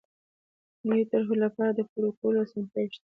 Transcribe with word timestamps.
د 0.79 0.81
نويو 0.87 1.09
طرحو 1.11 1.35
لپاره 1.45 1.71
د 1.73 1.79
پور 1.89 2.01
ورکولو 2.05 2.39
اسانتیاوې 2.43 2.91
شته. 2.93 2.99